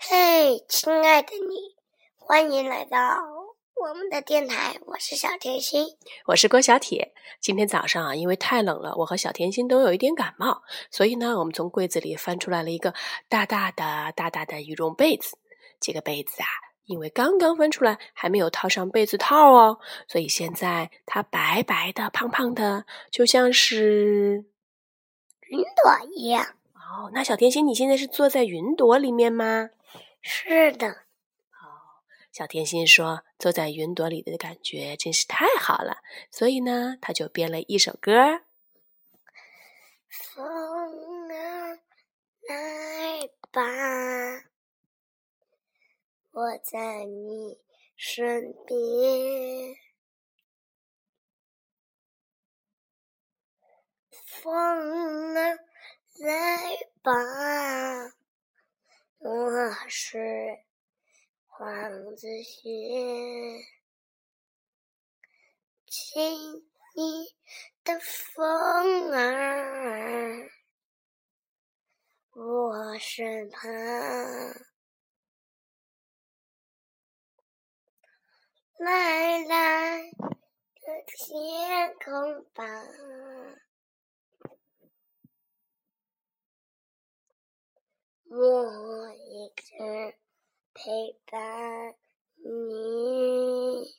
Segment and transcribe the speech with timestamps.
[0.00, 1.74] 嘿，亲爱的你，
[2.16, 2.98] 欢迎来到
[3.74, 4.78] 我们的电台。
[4.86, 5.88] 我是小甜心，
[6.26, 7.12] 我是郭小铁。
[7.40, 12.94] 今天早上啊，因为太冷了，我和小甜心都有一点感冒，所以呢，我们从柜子里翻出来了一个
[13.28, 15.36] 大大的、大大的羽绒被子。
[15.80, 16.46] 这个被子啊，
[16.84, 24.44] 因为刚刚翻出来，还没有套上被子套哦，所以现在它白白的、胖胖的，就像是
[25.48, 26.54] 云朵一样。
[26.74, 29.70] 哦，那小甜心，你现在是坐在云朵里面吗？
[30.20, 32.02] 是的，哦，
[32.32, 35.98] 小甜心说：“坐在云朵里的感觉真是太好了。”
[36.30, 38.42] 所以呢，他就编了一首歌。
[40.08, 41.78] 风啊，
[42.48, 43.62] 来吧，
[46.30, 47.58] 我在你
[47.96, 49.76] 身边。
[54.24, 55.58] 风啊，
[56.20, 58.17] 来吧。
[59.20, 59.30] 我
[59.88, 60.16] 是
[61.46, 61.66] 黄
[62.14, 62.62] 子轩，
[65.86, 67.34] 亲你
[67.82, 70.48] 的风儿，
[72.30, 73.68] 我身旁，
[78.78, 80.22] 来来的
[81.06, 82.64] 天空吧。
[88.30, 89.72] 我一直
[90.74, 91.96] 陪伴
[92.36, 93.96] 你，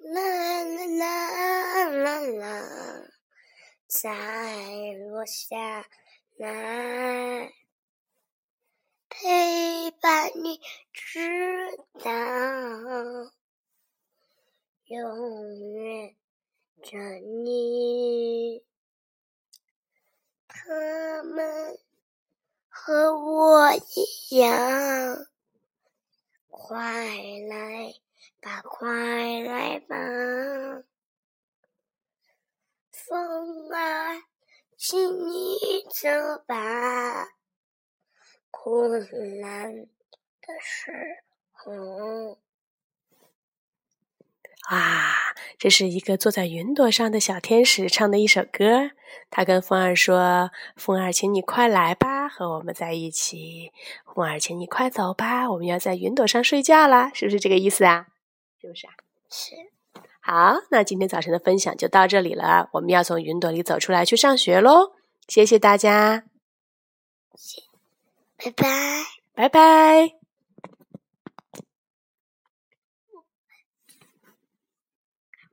[0.00, 3.10] 啦啦啦啦啦，
[3.86, 4.14] 再
[5.10, 5.86] 落下
[6.36, 7.52] 来，
[9.10, 10.58] 陪伴你
[10.94, 12.10] 直到
[14.86, 16.16] 永远
[16.82, 16.98] 着
[17.44, 18.65] 你。
[20.68, 21.78] 他们
[22.68, 25.28] 和我一样，
[26.48, 27.06] 快
[27.48, 27.94] 来
[28.40, 28.88] 吧，快
[29.42, 29.96] 来吧，
[32.90, 34.24] 风啊，
[34.76, 35.56] 请你
[35.88, 37.28] 走吧，
[38.50, 39.88] 困难的
[40.60, 40.90] 时
[41.52, 42.40] 候。
[44.68, 45.05] 啊，
[45.58, 48.90] 这是一个坐在云朵上的小天使唱的一首歌。
[49.30, 53.72] 他跟风儿说：“风儿，请你快来吧，和我们在一起。
[54.14, 58.06] 风儿，请你快走吧，我们要在云朵上睡觉啦，是不是这个意思啊？
[58.60, 58.92] 是不是啊？
[59.30, 59.54] 是。
[60.20, 62.68] 好，那今天早晨的分享就到这里了。
[62.72, 64.92] 我们要从云朵里走出来去上学喽。
[65.28, 66.24] 谢谢大家，
[68.36, 68.68] 拜拜，
[69.34, 70.25] 拜拜。